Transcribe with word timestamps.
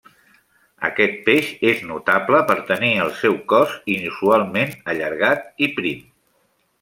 Aquest 0.87 1.19
peix 1.25 1.49
és 1.71 1.83
notable 1.89 2.39
per 2.51 2.55
tenir 2.71 2.89
el 3.03 3.13
seu 3.19 3.37
cos 3.53 3.75
inusualment 3.97 4.73
allargat 4.95 5.65
i 5.67 5.69
prim. 5.81 6.01